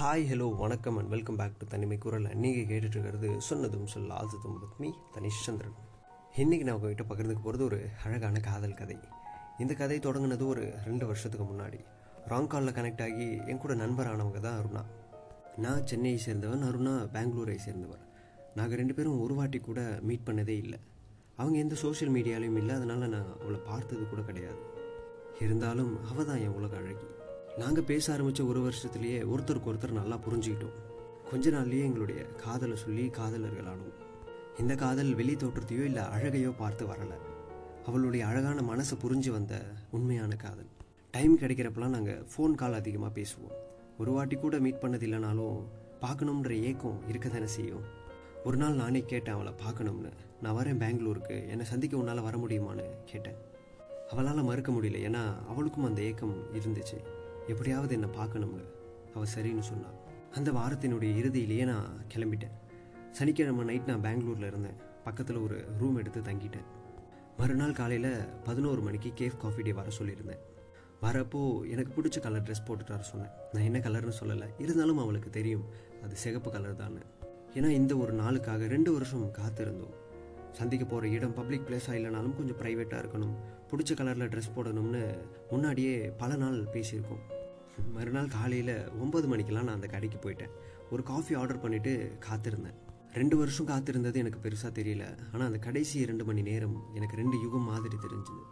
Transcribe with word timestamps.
Hi 0.00 0.22
hello 0.28 0.56
வணக்கம் 0.56 0.96
and 0.96 1.08
welcome 1.08 1.36
back 1.36 1.56
to 1.58 1.66
Thanimai 1.66 1.98
Kural. 1.98 2.28
நீங்கள் 2.34 2.68
கேட்டுட்டு 2.70 2.96
இருக்கிறது 2.96 3.40
சொன்னதும் 3.40 3.86
சொல்லாததும் 3.94 4.54
பத்மி 4.60 4.78
மீ 4.78 4.90
தனிஷ் 5.14 5.42
சந்திரன். 5.46 5.74
இன்றைக்கி 6.36 6.64
நான் 6.66 6.76
உங்ககிட்ட 6.76 7.04
பகிர்ந்துக்க 7.10 7.42
போகிறது 7.42 7.64
ஒரு 7.64 7.88
அழகான 8.04 8.40
காதல் 8.40 8.74
கதை. 8.74 8.96
இந்த 9.58 9.74
கதை 9.74 9.98
தொடங்கினது 9.98 10.46
ஒரு 10.46 10.72
ரெண்டு 10.86 11.06
வருஷத்துக்கு 11.06 11.46
முன்னாடி. 11.46 11.80
ராங் 12.28 12.46
காலில் 12.46 12.76
கனெக்ட் 12.78 13.02
ஆகி 13.02 13.28
என் 13.46 13.58
கூட 13.58 13.74
நண்பரானவங்க 13.74 14.40
தான் 14.40 14.58
அருணா. 14.62 14.84
நான் 15.56 15.86
சென்னையை 15.86 16.20
சேர்ந்தவன் 16.26 16.66
அருணா 16.70 16.94
பெங்களூரை 17.16 17.56
சேர்ந்தவர். 17.56 18.02
நாங்கள் 18.54 18.78
ரெண்டு 18.78 18.94
பேரும் 18.94 19.20
ஒரு 19.20 19.34
வாட்டி 19.34 19.58
கூட 19.58 19.98
மீட் 20.00 20.28
பண்ணதே 20.30 20.56
இல்லை. 20.64 20.78
அவங்க 21.36 21.58
எந்த 21.58 21.74
சோஷியல் 21.74 22.14
மீடியாலையும் 22.14 22.60
இல்லை 22.62 22.74
அதனால் 22.74 23.12
நான் 23.16 23.32
அவளை 23.40 23.60
பார்த்தது 23.70 24.08
கூட 24.08 24.22
கிடையாது. 24.22 24.62
இருந்தாலும் 25.40 25.92
அவள் 26.12 26.24
தான் 26.24 26.42
என் 26.46 26.58
உலக 26.60 26.76
அழகி. 26.76 27.08
நாங்கள் 27.58 27.84
பேச 27.84 28.12
ஆரம்பித்த 28.12 28.44
ஒரு 28.44 28.60
வருஷத்துலேயே 28.60 29.18
ஒருத்தருக்கு 29.32 29.70
ஒருத்தர் 29.70 29.90
நல்லா 29.90 30.16
புரிஞ்சுக்கிட்டோம். 30.16 30.76
கொஞ்ச 31.30 31.50
நாள்லேயே 31.50 31.82
எங்களுடைய 31.82 32.22
காதலை 32.22 32.76
சொல்லி 32.76 33.08
காதலர்களானோம். 33.08 33.92
இந்த 34.58 34.74
காதல் 34.74 35.14
வெளி 35.14 35.34
தோற்றத்தையோ 35.34 35.84
இல்லை 35.84 36.02
அழகையோ 36.02 36.52
பார்த்து 36.56 36.86
வரலை. 36.86 37.18
அவளுடைய 37.86 38.26
அழகான 38.26 38.60
மனசை 38.60 38.96
புரிஞ்சு 39.02 39.30
வந்த 39.30 39.64
உண்மையான 39.90 40.36
காதல். 40.36 40.66
டைம் 41.10 41.38
கிடைக்கிறப்பெல்லாம் 41.38 41.96
நாங்கள் 41.96 42.26
ஃபோன் 42.36 42.54
கால் 42.54 42.72
அதிகமாக 42.72 43.20
பேசுவோம். 43.20 43.54
ஒரு 43.98 44.12
வாட்டி 44.12 44.36
கூட 44.36 44.58
மீட் 44.58 44.82
பண்ணது 44.82 45.06
இல்லைனாலும் 45.08 45.62
பார்க்கணுன்ற 46.00 46.60
ஏக்கம் 46.60 47.00
இருக்க 47.08 47.28
தானே 47.28 47.46
செய்யும். 47.46 47.82
ஒரு 48.44 48.56
நாள் 48.56 48.74
நானே 48.74 49.00
கேட்டேன் 49.00 49.34
அவளை 49.34 49.52
பார்க்கணும்னு. 49.52 50.12
நான் 50.42 50.56
வரேன் 50.56 50.80
பெங்களூருக்கு. 50.84 51.48
என்னை 51.48 51.66
சந்திக்க 51.66 51.96
உன்னால் 51.96 52.20
வர 52.20 52.38
முடியுமான்னு 52.38 52.86
கேட்டேன். 53.04 53.36
அவளால் 54.10 54.42
மறுக்க 54.42 54.72
முடியல. 54.72 55.00
ஏன்னா 55.08 55.46
அவளுக்கும் 55.48 55.84
அந்த 55.84 56.02
ஏக்கம் 56.02 56.36
இருந்துச்சு. 56.54 57.00
எப்படியாவது 57.48 57.92
என்னை 57.92 58.08
பார்க்கணும்னு 58.12 58.62
அவள் 59.14 59.28
சரின்னு 59.34 59.58
சொன்னாள் 59.58 60.00
அந்த 60.34 60.50
வாரத்தினுடைய 60.50 61.16
இறுதியிலேயே 61.16 61.64
நான் 61.64 62.04
கிளம்பிட்டேன். 62.14 62.50
சனிக்கிழமை 63.10 63.64
நைட் 63.64 63.86
நான் 63.86 64.00
பெங்களூரில் 64.00 64.46
இருந்தேன். 64.46 64.74
பக்கத்தில் 65.04 65.36
ஒரு 65.36 65.64
ரூம் 65.78 65.96
எடுத்து 65.96 66.20
தங்கிட்டேன். 66.20 66.64
மறுநாள் 67.38 67.72
காலையில் 67.72 68.24
பதினோரு 68.44 68.80
மணிக்கு 68.80 69.12
கேஃப் 69.14 69.36
காஃபி 69.36 69.62
டே 69.62 69.72
வர 69.72 69.88
சொல்லியிருந்தேன். 69.98 70.38
வரப்போ 71.02 71.70
எனக்கு 71.70 72.02
பிடிச்ச 72.02 72.20
கலர் 72.20 72.42
ட்ரெஸ் 72.42 72.68
போட்டுட்டு 72.68 72.88
வர 72.88 73.02
சொன்னேன். 73.02 73.30
நான் 73.52 73.62
என்ன 73.62 73.78
கலர்னு 73.78 74.12
சொல்லலை. 74.20 74.48
இருந்தாலும் 74.58 74.98
அவளுக்கு 74.98 75.30
தெரியும். 75.30 75.64
அது 76.02 76.16
சிகப்பு 76.16 76.50
கலர் 76.50 76.76
தான் 76.76 76.92
ஏன்னா 77.54 77.68
இந்த 77.68 77.96
ஒரு 77.96 78.14
நாளுக்காக 78.14 78.66
ரெண்டு 78.66 78.92
வருஷம் 78.92 79.32
காத்திருந்தோம். 79.32 79.94
சந்திக்க 80.52 80.84
போகிற 80.84 81.08
இடம் 81.08 81.34
பப்ளிக் 81.34 81.66
பிளேஸாக 81.68 81.90
இல்லைனாலும் 81.90 82.36
கொஞ்சம் 82.36 82.58
ப்ரைவேட்டாக 82.58 83.02
இருக்கணும். 83.02 83.34
பிடிச்ச 83.70 83.94
கலரில் 83.94 84.30
ட்ரெஸ் 84.30 84.52
போடணும்னு 84.56 85.18
முன்னாடியே 85.50 85.98
பல 85.98 86.36
நாள் 86.36 86.64
பேசியிருக்கோம். 86.64 87.22
மறுநாள் 87.92 88.28
காலையில் 88.28 88.88
ஒம்பது 88.88 89.26
மணிக்கெலாம் 89.32 89.62
நான் 89.62 89.68
அந்த 89.68 89.86
கடைக்கு 89.86 90.30
போயிட்டேன். 90.30 90.50
ஒரு 90.90 91.02
காஃபி 91.02 91.34
ஆர்டர் 91.34 91.62
பண்ணிவிட்டு 91.62 92.18
காத்திருந்தேன். 92.18 92.74
ரெண்டு 93.12 93.36
வருஷம் 93.36 93.66
காத்திருந்தது 93.66 94.14
எனக்கு 94.14 94.48
பெருசாக 94.48 94.72
தெரியல. 94.74 95.18
ஆனால் 95.32 95.46
அந்த 95.46 95.58
கடைசி 95.58 95.98
இரண்டு 95.98 96.24
மணி 96.24 96.42
நேரம் 96.42 96.82
எனக்கு 96.94 97.16
ரெண்டு 97.16 97.40
யுகம் 97.40 97.62
மாதிரி 97.62 97.96
தெரிஞ்சுது. 97.96 98.42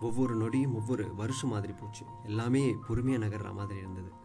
ஒவ்வொரு 0.00 0.36
நொடியும் 0.36 0.74
ஒவ்வொரு 0.74 1.14
வருஷம் 1.14 1.50
மாதிரி 1.50 1.72
போச்சு. 1.72 2.04
எல்லாமே 2.26 2.74
பொறுமையாக 2.86 3.26
நகர்ற 3.26 3.52
மாதிரி 3.54 3.78
இருந்தது. 3.78 4.24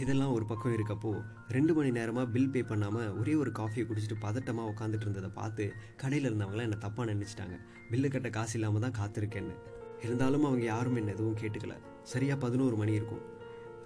இதெல்லாம் 0.00 0.34
ஒரு 0.34 0.44
பக்கம் 0.50 0.74
இருக்கப்போ 0.74 1.10
ரெண்டு 1.54 1.72
மணி 1.76 1.90
நேரமாக 1.96 2.26
பில் 2.34 2.50
பே 2.52 2.60
பண்ணாமல் 2.70 3.10
ஒரே 3.20 3.34
ஒரு 3.40 3.50
காஃபியை 3.58 3.84
குடிச்சிட்டு 3.88 4.16
பதட்டமாக 4.24 4.70
உட்காந்துட்டு 4.72 5.06
இருந்ததை 5.06 5.30
பார்த்து 5.38 5.64
கடையில் 6.02 6.28
இருந்தவங்களாம் 6.28 6.66
என்னை 6.68 6.78
தப்பாக 6.84 7.06
நினச்சிட்டாங்க. 7.10 7.56
பில்லு 7.90 8.08
கட்ட 8.14 8.30
காசு 8.36 8.54
இல்லாமல் 8.58 8.84
தான் 8.84 8.96
காத்திருக்கேன்னு. 9.00 9.56
இருந்தாலும் 10.04 10.46
அவங்க 10.48 10.64
யாரும் 10.64 10.96
என்ன 11.00 11.12
எதுவும் 11.16 11.36
கேட்டுக்கல. 11.42 11.74
சரியாக 12.12 12.38
பதினோரு 12.44 12.76
மணி 12.82 12.92
இருக்கும். 12.92 13.22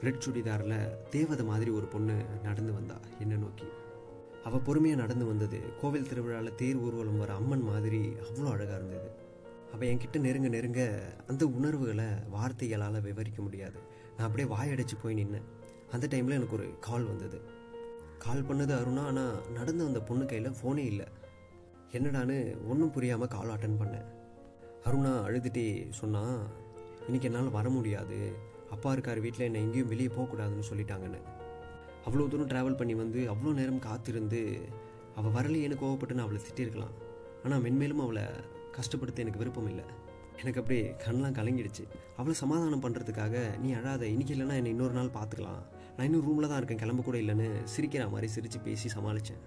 ரெட் 0.06 0.22
சுடிதாரில் 0.26 0.76
தேவதை 1.16 1.44
மாதிரி 1.50 1.70
ஒரு 1.70 1.86
பொண்ணு 1.94 2.16
நடந்து 2.46 2.72
வந்தா 2.78 2.98
என்ன 3.24 3.34
நோக்கி. 3.44 3.68
அவள் 4.44 4.64
பொறுமையாக 4.68 5.02
நடந்து 5.02 5.24
வந்தது 5.32 5.60
கோவில் 5.82 6.08
திருவிழாவில் 6.12 6.58
தேர் 6.62 6.80
ஊர்வலம் 6.86 7.20
வர 7.24 7.32
அம்மன் 7.34 7.68
மாதிரி 7.70 8.02
அவ்வளோ 8.24 8.48
அழகாக 8.54 8.80
இருந்தது. 8.80 9.08
அவள் 9.74 9.88
என்கிட்ட 9.92 10.18
நெருங்க 10.26 10.48
நெருங்க 10.56 10.82
அந்த 11.30 11.44
உணர்வுகளை 11.58 12.08
வார்த்தைகளால் 12.36 13.04
விவரிக்க 13.06 13.40
முடியாது. 13.42 13.78
நான் 14.16 14.26
அப்படியே 14.28 14.48
வாயடைச்சு 14.56 14.96
போய் 15.02 15.18
நின்னேன். 15.20 15.48
அந்த 15.94 16.06
டைமில் 16.12 16.38
எனக்கு 16.38 16.56
ஒரு 16.58 16.66
கால் 16.86 17.06
வந்தது. 17.10 17.38
கால் 18.24 18.46
பண்ணது 18.48 18.72
அருணா 18.80 19.02
ஆனால் 19.10 19.36
நடந்த 19.56 19.82
அந்த 19.90 20.00
பொண்ணு 20.08 20.24
கையில் 20.30 20.56
ஃபோனே 20.58 20.84
இல்லை. 20.92 21.06
என்னடான்னு 21.96 22.36
ஒன்றும் 22.70 22.92
புரியாமல் 22.96 23.32
கால் 23.34 23.52
அட்டன் 23.54 23.80
பண்ணேன். 23.82 24.06
அருணா 24.88 25.12
அழுதுகிட்டே 25.26 25.66
சொன்னால் 26.00 26.36
இன்னைக்கு 27.06 27.28
என்னால் 27.30 27.56
வர 27.58 27.68
முடியாது. 27.76 28.18
அப்பா 28.74 28.90
இருக்கார் 28.94 29.22
வீட்டில் 29.24 29.46
என்னை 29.48 29.60
எங்கேயும் 29.64 29.92
வெளியே 29.92 30.10
போகக்கூடாதுன்னு 30.16 30.68
சொல்லிட்டாங்கன்னு. 30.70 31.20
அவ்வளோ 32.06 32.26
தூரம் 32.32 32.50
ட்ராவல் 32.52 32.78
பண்ணி 32.80 32.94
வந்து 33.02 33.20
அவ்வளோ 33.32 33.52
நேரம் 33.60 33.84
காத்திருந்து 33.86 34.40
அவள் 35.20 35.34
வரலையேன்னு 35.36 35.80
கோவப்பட்டு 35.82 36.16
நான் 36.16 36.26
அவளை 36.26 36.40
திட்டிருக்கலாம். 36.46 36.96
ஆனால் 37.44 37.62
மென்மேலும் 37.66 38.04
அவளை 38.06 38.24
கஷ்டப்படுத்த 38.76 39.24
எனக்கு 39.24 39.42
விருப்பம் 39.42 39.70
இல்லை. 39.72 39.86
எனக்கு 40.40 40.60
அப்படியே 40.62 40.84
கண்ணெலாம் 41.04 41.38
கலங்கிடுச்சு. 41.38 41.84
அவளை 42.20 42.34
சமாதானம் 42.42 42.84
பண்ணுறதுக்காக 42.86 43.36
நீ 43.62 43.68
அழாத 43.78 44.02
இன்னைக்கு 44.14 44.34
இல்லைன்னா 44.36 44.58
என்னை 44.60 44.72
இன்னொரு 44.74 44.94
நாள் 44.98 45.16
பார்த்துக்கலாம் 45.16 45.62
நான் 45.96 46.06
இன்னும் 46.08 46.24
ரூமில் 46.26 46.48
தான் 46.50 46.58
இருக்கேன். 46.60 46.80
கிளம்ப 46.80 47.02
கூட 47.02 47.16
இல்லைன்னு 47.22 47.46
சிரிக்கிற 47.74 48.02
மாதிரி 48.14 48.28
சிரித்து 48.32 48.58
பேசி 48.66 48.88
சமாளித்தேன் 48.96 49.42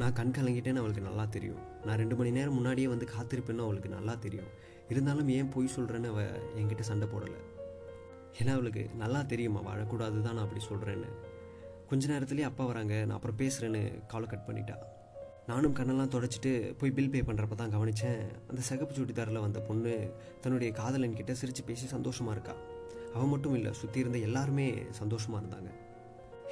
நான் 0.00 0.16
கண் 0.18 0.34
கலங்கிட்டேன்னு 0.36 0.80
அவளுக்கு 0.82 1.06
நல்லா 1.06 1.24
தெரியும். 1.36 1.60
நான் 1.86 1.98
ரெண்டு 2.02 2.16
மணி 2.18 2.30
நேரம் 2.36 2.56
முன்னாடியே 2.58 2.88
வந்து 2.92 3.06
காத்திருப்பேன்னு 3.14 3.66
அவளுக்கு 3.66 3.90
நல்லா 3.96 4.14
தெரியும். 4.24 4.50
இருந்தாலும் 4.92 5.28
ஏன் 5.36 5.48
பொய் 5.54 5.74
சொல்கிறேன்னு 5.76 6.10
அவள் 6.14 6.34
என்கிட்ட 6.60 6.84
சண்டை 6.90 7.08
போடலை. 7.12 7.40
ஏன்னா 8.40 8.52
அவளுக்கு 8.56 8.82
நல்லா 9.02 9.22
தெரியுமா? 9.32 9.60
வாழக்கூடாது 9.68 10.20
தான் 10.26 10.36
நான் 10.38 10.46
அப்படி 10.46 10.62
சொல்கிறேன்னு 10.70 11.10
கொஞ்ச 11.90 12.04
நேரத்துலேயே 12.12 12.48
அப்பா 12.50 12.64
வராங்க. 12.64 12.94
நான் 13.06 13.16
அப்புறம் 13.18 13.40
பேசுகிறேன்னு 13.42 13.82
காலை 14.12 14.28
கட் 14.28 14.46
பண்ணிட்டா. 14.48 14.76
நானும் 15.50 15.74
கண்ணெல்லாம் 15.78 16.14
தொடச்சிட்டு 16.14 16.52
போய் 16.78 16.94
பில் 16.96 17.12
பே 17.14 17.20
பண்ணுறப்ப 17.26 17.56
தான் 17.60 17.74
கவனித்தேன் 17.74 18.22
அந்த 18.50 18.60
சிகப்பு 18.68 18.94
சுடிதாரில் 18.98 19.44
வந்த 19.44 19.58
பொண்ணு 19.68 19.92
தன்னுடைய 20.44 20.70
காதலன்கிட்ட 20.80 21.32
சிரித்து 21.42 21.62
பேசி 21.68 21.86
சந்தோஷமாக 21.96 22.36
இருக்கா. 22.36 22.54
அவன் 23.16 23.32
மட்டும் 23.32 23.56
இல்லை 23.58 23.72
சுற்றி 23.80 23.98
இருந்த 24.04 24.18
எல்லாருமே 24.28 24.68
சந்தோஷமாக 25.00 25.40
இருந்தாங்க. 25.42 25.70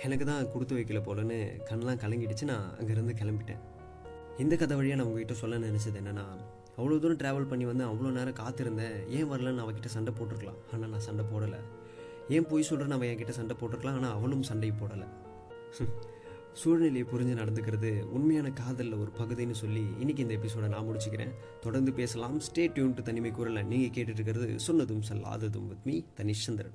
எனக்கு 0.06 0.24
தான் 0.30 0.50
கொடுத்து 0.52 0.76
வைக்கல 0.78 1.00
போலன்னு 1.06 1.38
கண்ணெலாம் 1.68 2.02
கலங்கிடுச்சு 2.04 2.44
நான் 2.52 2.66
அங்கேருந்து 2.78 3.14
கிளம்பிட்டேன். 3.20 3.62
இந்த 4.42 4.54
கதை 4.60 4.76
வழியாக 4.78 4.98
நான் 4.98 5.08
உங்ககிட்ட 5.10 5.34
சொல்ல 5.40 5.58
நினச்சது 5.66 5.98
என்னென்னா 6.02 6.24
அவ்வளோ 6.78 6.96
தூரம் 7.02 7.20
ட்ராவல் 7.20 7.50
பண்ணி 7.50 7.64
வந்து 7.70 7.84
அவ்வளோ 7.90 8.12
நேரம் 8.16 8.38
காத்திருந்தேன். 8.40 8.96
ஏன் 9.16 9.28
வரலன்னு 9.32 9.64
அவகிட்ட 9.64 9.90
சண்டை 9.96 10.12
போட்டிருக்கலாம். 10.18 10.58
ஆனால் 10.72 10.90
நான் 10.94 11.04
சண்டை 11.08 11.24
போடலை. 11.32 11.60
ஏன் 12.36 12.48
போய் 12.50 12.68
சொல்கிறேன்னு 12.68 12.96
அவன் 12.98 13.10
என்கிட்ட 13.12 13.34
சண்டை 13.38 13.56
போட்டிருக்கலாம் 13.60 13.98
ஆனால் 14.00 14.14
அவளும் 14.18 14.44
சண்டை 14.50 14.70
போடலை. 14.80 15.08
சூழ்நிலையை 16.54 17.04
புரிஞ்சு 17.04 17.38
நடந்துக்கிறது 17.38 18.00
உண்மையான 18.00 18.50
காதலில் 18.50 18.94
ஒரு 18.94 19.10
பகுதின்னு 19.18 19.50
சொல்லி 19.50 19.84
இன்னைக்கு 19.98 20.22
இந்த 20.22 20.34
எபிசோட 20.34 20.68
நான் 20.68 20.86
முடிச்சுக்கிறேன். 20.86 21.34
தொடர்ந்து 21.60 21.92
பேசலாம். 21.92 22.40
ஸ்டே 22.40 22.72
டியூன் 22.72 22.94
தனிமை 22.94 23.30
குரலை 23.30 23.62
நீங்கள் 23.62 23.88
கேட்டுட்டு 23.88 24.08
இருக்கிறது 24.08 24.60
சொன்னதும் 24.60 25.02
சொல்லாததும் 25.08 25.68
வித் 25.68 25.84
மீ 25.84 26.02
தனிஷ் 26.16 26.44
சந்திரன். 26.46 26.72